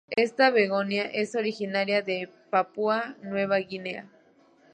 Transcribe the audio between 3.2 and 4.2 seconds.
Nueva Guinea.